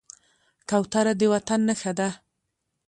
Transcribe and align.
کوتره 0.69 1.13
د 1.19 1.21
وطن 1.33 1.59
نښه 1.67 1.91
ده. 1.99 2.09